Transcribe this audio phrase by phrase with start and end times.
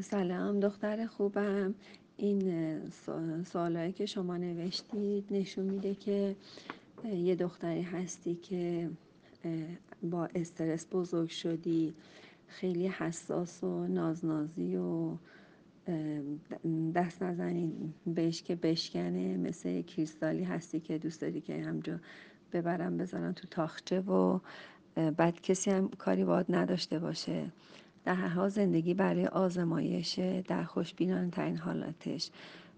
[0.00, 1.74] سلام دختر خوبم.
[2.16, 2.80] این
[3.44, 6.36] سوالایی که شما نوشتید نشون میده که
[7.04, 8.90] یه دختری هستی که
[10.02, 11.94] با استرس بزرگ شدی
[12.46, 15.16] خیلی حساس و نازنازی و
[16.94, 22.00] دست نزنی بهش که بشکنه مثل کریستالی هستی که دوست داری که همجا
[22.52, 24.38] ببرم بذارم تو تاخچه و
[25.16, 27.52] بعد کسی هم کاری باید نداشته باشه.
[28.04, 32.30] در حال زندگی برای آزمایشه در خوشبینانه ترین حالاتش.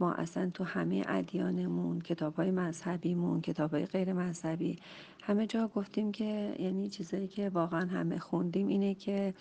[0.00, 4.78] ما اصلا تو همه ادیانمون کتاب های مذهبیمون کتاب های غیر مذهبی
[5.22, 9.34] همه جا گفتیم که یعنی چیزایی که واقعا همه خوندیم اینه که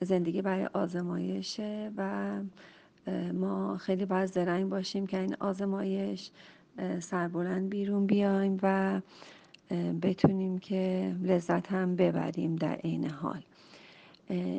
[0.00, 2.30] زندگی برای آزمایشه و
[3.34, 6.30] ما خیلی باید زرنگ باشیم که این آزمایش
[7.00, 9.00] سربلند بیرون بیایم و
[10.02, 13.42] بتونیم که لذت هم ببریم در عین حال.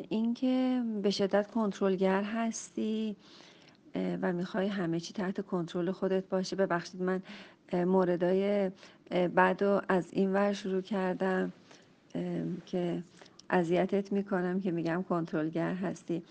[0.08, 3.16] اینکه به شدت کنترلگر هستی
[3.94, 6.56] و می‌خوای همه چی تحت کنترل خودت باشه.
[6.56, 7.22] ببخشید من
[7.72, 8.70] موردای
[9.34, 11.52] بعد و از این ور شروع کردم
[12.66, 13.02] که
[13.50, 16.22] اذیتت می‌کنم که میگم کنترلگر هستی.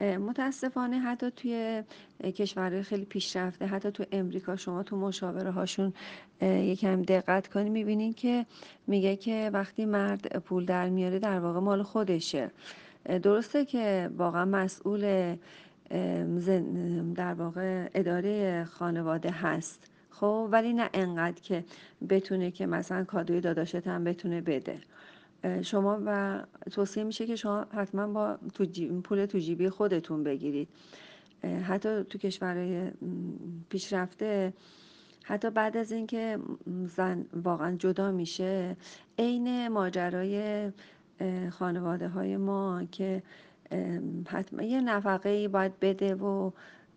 [0.00, 1.82] متاسفانه حتی توی
[2.22, 5.92] کشورهای خیلی پیشرفته حتی تو امریکا شما تو مشاوره هاشون
[6.42, 8.46] یکم دقت کنی می‌بینین که
[8.86, 12.50] میگه که وقتی مرد پول در میاره در واقع مال خودشه.
[13.04, 15.36] درسته که واقعا مسئول
[17.14, 19.90] در واقع اداره خانواده هست.
[20.10, 21.64] خب ولی نه انقدر که
[22.08, 24.78] بتونه که مثلا کادوی داداشت هم بتونه بده.
[25.62, 26.40] شما و
[26.70, 28.66] توصیه میشه که شما حتما با تو
[29.00, 30.68] پول تو جیبی خودتون بگیرید.
[31.62, 32.90] حتی تو کشورهای
[33.68, 34.52] پیشرفته
[35.24, 36.38] حتی بعد از اینکه
[36.84, 38.76] زن واقعا جدا میشه
[39.18, 40.70] عین ماجرای
[41.50, 43.22] خانواده های ما که
[44.28, 46.50] حتما یه نفقه ای باید بده و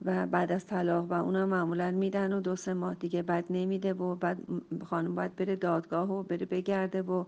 [0.06, 3.94] و بعد از طلاق و اونم معمولا میدن و دو سه ماه دیگه بعد نمیده
[3.94, 4.38] و بعد
[4.86, 7.26] خانم باید بره دادگاه و بره بگرده و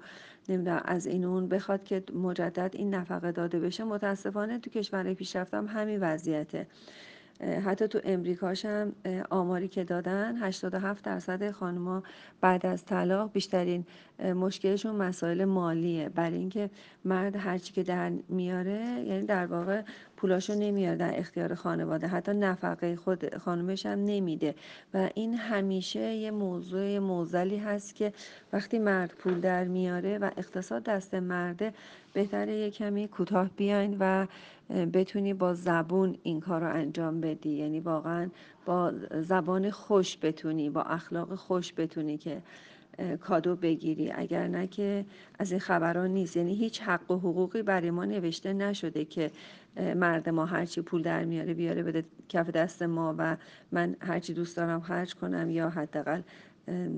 [0.50, 3.84] نمی‌دونم از این اون بخواد که مجدد این نفقه داده بشه.
[3.84, 6.68] متاسفانه تو کشورهای پیشرفته هم همین وضعیته.
[7.66, 8.94] حتی تو امریکاش هم
[9.30, 12.04] آماری که دادن 87 درصد خانما
[12.42, 13.86] بعد از طلاق بیشترین
[14.20, 16.10] مشکلشون مسائل مالیه.
[16.10, 16.70] برای اینکه
[17.06, 19.82] مرد هرچی که در میاره یعنی در واقع
[20.18, 22.08] پولاشو نمیاره در اختیار خانواده.
[22.08, 24.56] حتی نفقه خود خانمش هم نمیده.
[24.94, 28.14] و این همیشه یه موضوع موزلی هست که
[28.54, 31.74] وقتی مرد پول در میاره و اقتصاد دست مرده
[32.14, 34.28] بهتره یه کمی کوتاه بیاین و
[34.94, 37.50] بتونی با زبون این کار رو انجام بدی.
[37.50, 38.30] یعنی واقعا
[38.66, 42.42] با زبان خوش بتونی با اخلاق خوش بتونی که
[43.20, 44.12] کادو بگیری.
[44.12, 45.06] اگر نه که
[45.40, 46.38] از این خبران نیست.
[46.38, 49.32] یعنی هیچ حق و حقوقی برای ما نوشته نشده که
[49.96, 53.38] مرد ما هرچی پول در میاره بیاره بده کف دست ما و
[53.72, 56.22] من هرچی دوست دارم خرج کنم یا حداقل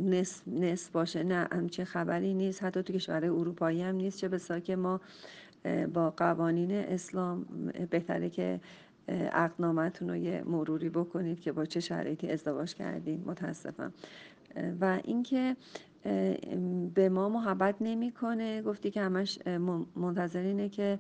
[0.05, 1.23] نصف, نصف باشه.
[1.23, 2.63] نه همچین خبری نیست.
[2.63, 4.19] حتی تو کشورهای اروپایی هم نیست.
[4.19, 5.01] چه بسا که ما
[5.93, 7.45] با قوانین اسلام
[7.89, 8.59] بهتره که
[9.31, 13.93] عقدنامتون رو یه مروری بکنید که با چه شرایطی ازدواج کردید متاسفم.
[14.81, 15.55] و اینکه
[16.93, 18.61] به ما محبت نمی‌کنه.
[18.61, 19.39] گفتی که همش
[19.95, 20.99] منتظر اینه که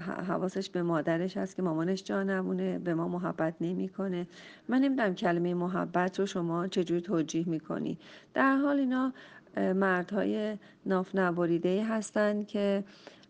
[0.00, 4.26] حواسش به مادرش هست که مامانش جا نمونه به ما محبت نمی‌کنه.
[4.68, 7.98] من نمی‌دونم کلمه محبت رو شما چجوری توجیه می‌کنی.
[8.34, 9.12] در حال اینا
[9.56, 12.84] مردهای ناف نبریده هستن که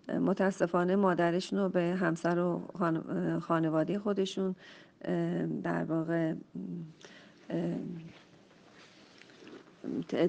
[0.09, 2.61] متاسفانه مادرشون رو به همسر و
[3.41, 4.55] خانواده خودشون
[5.63, 6.35] در واقع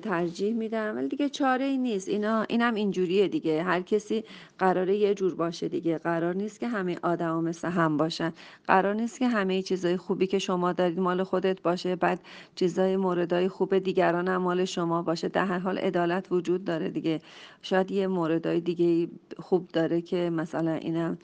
[0.02, 0.96] ترجیح میدم.
[0.96, 2.10] ولی دیگه چاره ای نیست.
[2.10, 3.64] اینا اینم اینجوریه دیگه.
[3.64, 4.24] هر کسی
[4.60, 5.98] قراره یه جور باشه دیگه.
[5.98, 8.34] قرار نیست که همه آدما مثل هم باشن.
[8.68, 11.96] قرار نیست که همه چیزای خوبی که شما دارید مال خودت باشه.
[11.96, 12.20] بعد
[12.56, 15.30] چیزای موردای خوب دیگران هم مال شما باشه.
[15.30, 17.22] در هر حال عدالت وجود داره دیگه.
[17.62, 19.08] شاید یه موردای دیگه
[19.40, 21.18] خوب داره که مثلا اینم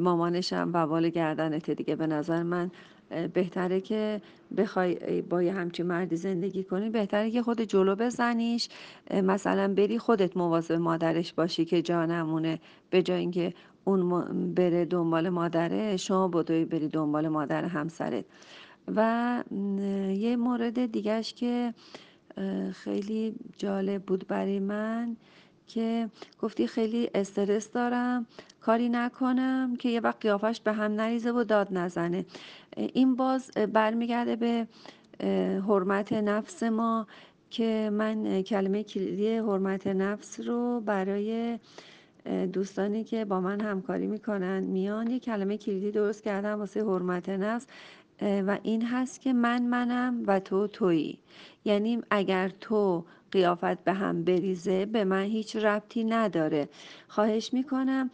[0.00, 1.96] مامانشم بوال گردنته دیگه.
[1.96, 2.70] به نظر من
[3.34, 4.20] بهتره که
[4.56, 8.68] بخوای با یه همچین مردی زندگی کنی بهتره که خود جلو بزنیش.
[9.10, 12.60] مثلا بری خودت مواظب مادرش باشی که جا نمونه
[12.90, 13.54] به جای اینکه
[13.84, 18.24] اون بره دنبال مادره شما بدوی بری دنبال مادر همسرت.
[18.96, 19.42] و
[20.16, 21.74] یه مورد دیگهش که
[22.72, 25.16] خیلی جالب بود برای من
[25.66, 26.08] که
[26.40, 28.26] گفتی خیلی استرس دارم
[28.60, 32.24] کاری نکنم که یه وقت قیافش به هم نریزه و داد نزنه.
[32.76, 34.66] این باز برمیگرده به
[35.68, 37.06] حرمت نفس ما
[37.50, 41.58] که من کلمه کلیدی حرمت نفس رو برای
[42.52, 45.10] دوستانی که با من همکاری می‌کنن میان.
[45.10, 47.66] یه کلمه کلیدی درست کردن واسه حرمت نفس.
[48.22, 51.18] و این هست که من منم و تو تویی.
[51.64, 56.68] یعنی اگر تو قیافت به هم بریزه به من هیچ ربطی نداره.
[57.08, 58.10] خواهش می‌کنم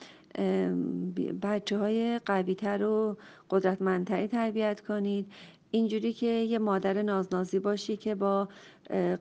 [1.43, 3.17] بچه های قوی تر و
[3.51, 5.33] قدرتمندتری تربیت کنید.
[5.71, 8.49] اینجوری که یه مادر نازنازی باشی که با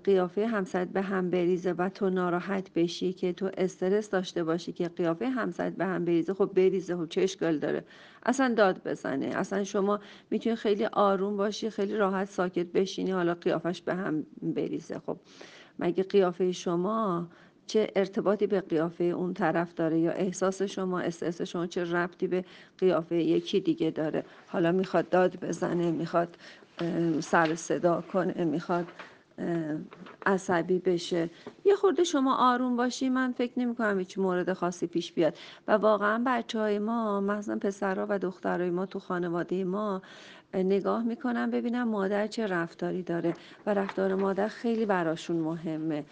[0.03, 4.87] قیافه همسرت به هم بریزه و تو ناراحت بشی که تو استرس داشته باشی که
[4.87, 7.85] قیافه همسرت به هم بریزه خب بریزه خب چه اشکال داره؟
[8.25, 9.25] اصلا داد بزنه.
[9.25, 9.99] اصلا شما
[10.31, 14.99] می‌تونی خیلی آروم باشی خیلی راحت ساکت بشینی حالا قیافش به هم بریزه.
[14.99, 15.17] خب
[15.79, 17.27] مگه قیافه شما
[17.69, 22.45] چه ارتباطی به قیافه اون طرف داره یا احساس شما استرس شما چه ربطی به
[22.77, 26.37] قیافه یکی دیگه داره؟ حالا می‌خواد داد بزنه می‌خواد
[27.19, 28.87] سر صدا کنه می‌خواد
[30.25, 31.29] عصبی بشه.
[31.65, 35.37] یه خورده شما آروم باشی من فکر نمی کنم هیچ مورد خاصی پیش بیاد.
[35.67, 40.01] و واقعا بچه های ما مثلا پسرها و دخترهای ما تو خانواده ما
[40.53, 43.33] نگاه می‌کنم ببینم مادر چه رفتاری داره.
[43.65, 46.03] و رفتار مادر خیلی براشون مهمه.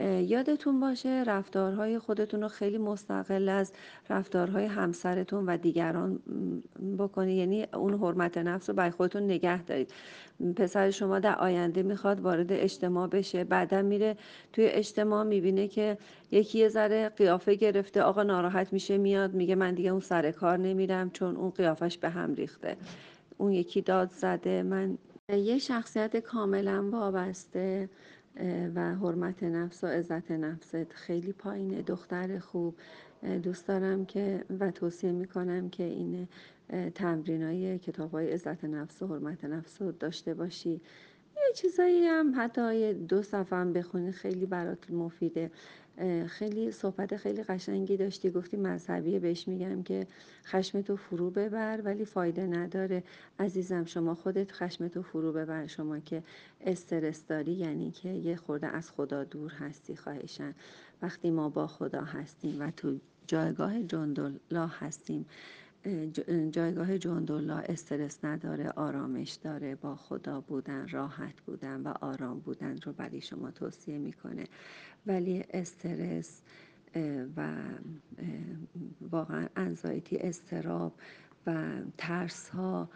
[0.00, 3.72] یادتون باشه رفتارهای خودتون رو خیلی مستقل از
[4.10, 6.18] رفتارهای همسرتون و دیگران
[6.98, 7.36] بکنید.
[7.36, 9.92] یعنی اون حرمت نفس رو برای خودتون نگه دارید.
[10.56, 13.44] پسر شما در آینده می‌خواد وارد اجتماع بشه.
[13.44, 14.16] بعدا میره
[14.52, 15.98] توی اجتماع می‌بینه که
[16.30, 18.02] یکی یه ذره قیافه گرفته.
[18.02, 22.08] آقا ناراحت میشه میاد میگه من دیگه اون سر کار نمیرم چون اون قیافش به
[22.08, 22.76] هم ریخته.
[23.38, 24.98] اون یکی داد زده من
[25.28, 27.88] یه شخصیت کاملا وابسته.
[28.74, 30.92] و حرمت نفس و عزت نفست.
[30.92, 31.82] خیلی پایینه.
[31.82, 32.74] دختر خوب.
[33.42, 36.28] دوست دارم که و توصیه می‌کنم که این
[36.94, 40.80] تمرین های کتاب عزت نفس و حرمت نفس رو داشته باشی.
[41.54, 45.50] چیزایی هم حتی دو صفحه هم بخونی خیلی برات مفیده.
[46.26, 48.30] خیلی صحبت خیلی قشنگی داشتی.
[48.30, 50.06] گفتی مذهبیه بهش میگم که
[50.44, 53.02] خشمتو فرو ببر ولی فایده نداره.
[53.38, 55.66] عزیزم شما خودت خشمتو فرو ببر.
[55.66, 56.22] شما که
[56.60, 60.54] استرس داری یعنی که یه خورده از خدا دور هستی خواهشن
[61.02, 65.26] وقتی ما با خدا هستیم و تو جایگاه جندلا هستیم
[66.50, 72.92] جایگاه جندلا استرس نداره آرامش داره با خدا بودن راحت بودن و آرام بودن رو
[72.92, 74.44] برای شما توصیه می‌کنه.
[75.06, 76.42] ولی استرس
[77.36, 77.54] و
[79.10, 80.94] واقعا انزایتی استراب
[81.46, 82.88] و ترس ها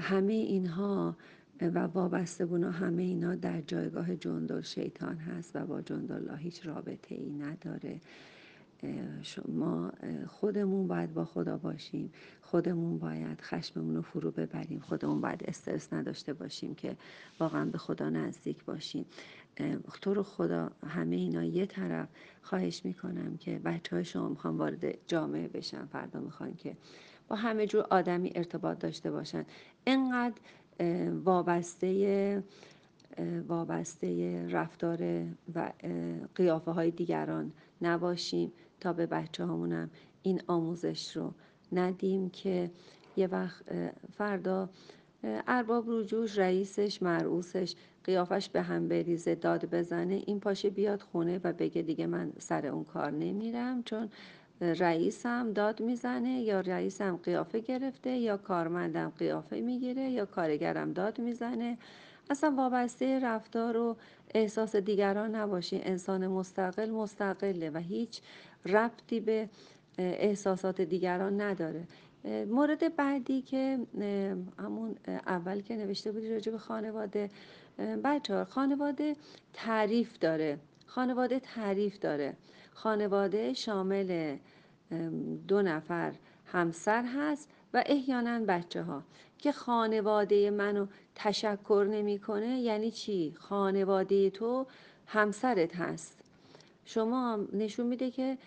[0.00, 1.16] همه اینها
[1.60, 7.30] و وابستگون همه اینا در جایگاه جندل شیطان هست و با جندل هیچ رابطه ای
[7.30, 8.00] نداره.
[9.48, 9.92] ما
[10.26, 12.12] خودمون باید با خدا باشیم.
[12.40, 14.80] خودمون باید خشممون رو فرو ببریم.
[14.80, 16.96] خودمون باید استرس نداشته باشیم که
[17.40, 19.06] واقعا به خدا نزدیک باشیم.
[20.02, 22.08] تو رو خدا همه اینا یه طرف.
[22.42, 25.86] خواهش می‌کنم که بچه های شما می‌خوان وارد جامعه بشن.
[25.86, 26.76] فردا می‌خوان که
[27.28, 29.44] با همه جور آدمی ارتباط داشته باشن.
[29.86, 30.40] انقدر
[31.24, 32.42] وابسته
[33.48, 35.24] وابسته رفتار
[35.54, 35.72] و
[36.34, 37.52] قیافه های دیگران
[37.82, 38.52] نباشیم.
[38.80, 39.90] تا به بچه همونم
[40.22, 41.34] این آموزش رو
[41.72, 42.70] ندیم که
[43.16, 43.62] یه وقت
[44.12, 44.68] فردا
[45.24, 51.52] ارباب رجوش رئیسش مرعوسش قیافش به هم بریزه داد بزنه این پاشه بیاد خونه و
[51.52, 54.10] بگه دیگه من سر اون کار نمیرم چون
[54.60, 61.78] رئیسم داد می‌زنه یا رئیسم قیافه گرفته یا کارمندم قیافه می‌گیره یا کارگرم داد می‌زنه.
[62.30, 63.96] اصلا وابسته رفتار و
[64.34, 65.80] احساس دیگران نباشی.
[65.84, 68.20] انسان مستقل مستقله و هیچ
[68.66, 69.48] ربطی به
[69.98, 71.84] احساسات دیگران نداره.
[72.24, 73.78] مورد بعدی که
[74.58, 77.30] همون اول که نوشته بودی راجع به خانواده
[78.04, 79.16] بچه خانواده
[79.52, 80.58] تعریف داره.
[80.86, 82.36] خانواده تعریف داره.
[82.72, 84.36] خانواده شامل
[85.48, 86.12] دو نفر.
[86.52, 89.02] همسر هست و احیانا بچه ها
[89.38, 94.66] که خانواده منو تشکر نمی‌کنه یعنی چی؟ خانواده تو
[95.06, 96.18] همسرت هست.
[96.84, 98.38] شما نشون میده که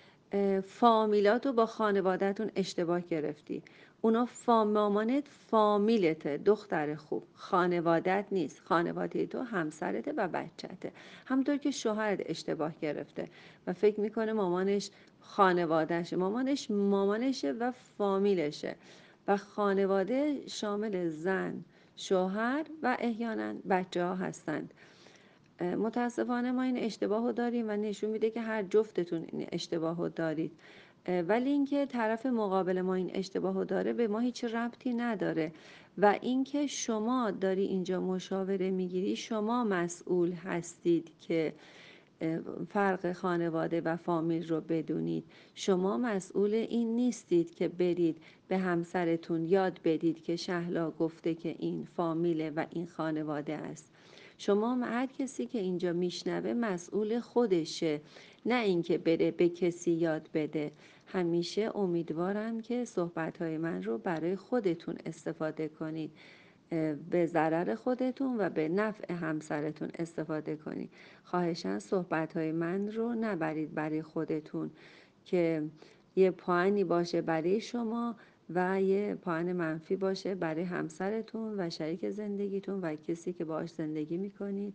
[0.62, 3.64] فامیلاتو با خانوادهتون اشتباه گرفتی.
[4.02, 7.24] اونا فام مامانت فامیلته دختر خوب.
[7.34, 8.62] خانوادت نیست.
[8.66, 10.92] خانواده تو همسرته و بچته
[11.26, 13.28] همطور که شوهرت اشتباه گرفته.
[13.68, 14.90] و فکر می‌کنه مامانش
[15.20, 16.16] خانوادهشه.
[16.16, 18.76] مامانش مامانشه و فامیلشه.
[19.28, 21.64] و خانواده شامل زن
[21.96, 24.74] شوهر و احیانا بچه ها هستند
[25.62, 30.10] متاسفانه ما این اشتباه رو داریم و نشون میده که هر جفتتون این اشتباه رو
[30.10, 30.52] دارید.
[31.08, 35.52] ولی اینکه طرف مقابل ما این اشتباه رو داره به ما هیچ ربطی نداره.
[35.98, 41.54] و اینکه شما داری اینجا مشاوره می‌گیری شما مسئول هستید که
[42.70, 45.24] فرق خانواده و فامیل رو بدونید.
[45.56, 48.18] شما مسئول این نیستید که برید
[48.48, 53.92] به همسرتون یاد بدید که شهلا گفته که این فامیله و این خانواده است.
[54.42, 58.02] شما هر کسی که اینجا میشنوه مسئول خودشه
[58.46, 60.72] نه اینکه بره به کسی یاد بده.
[61.06, 66.12] همیشه امیدوارم که صحبتهای من رو برای خودتون استفاده کنید.
[67.10, 70.90] به ضرر خودتون و به نفع همسرتون استفاده کنید.
[71.24, 74.72] خواهشان صحبتهای من رو نبرید برای خودتون
[75.26, 75.64] که
[76.16, 78.16] یه پایینی باشه برای شما.
[78.56, 84.18] و یه پایین منفی باشه برای همسرتون و شریک زندگیتون و کسی که باش زندگی
[84.18, 84.74] می‌کنید.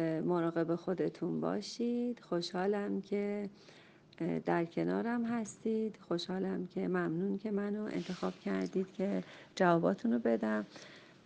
[0.00, 2.20] مراقب خودتون باشید.
[2.20, 3.48] خوشحالم که
[4.44, 5.96] در کنارم هستید.
[6.00, 9.22] خوشحالم که ممنون که منو انتخاب کردید که
[9.54, 10.66] جواباتون رو بدم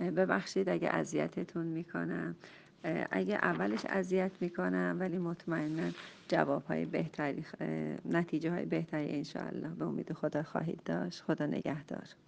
[0.01, 2.37] ببخشید اگه اذیتتون می‌کنم.
[3.11, 5.91] اگه اولش اذیت می‌کنم ولی مطمئنا
[6.29, 7.45] جواب های بهتری
[8.05, 11.23] نتیجه های بهتری انشاءالله به امید خدا خواهید داشت.
[11.23, 12.19] خدا نگهدار.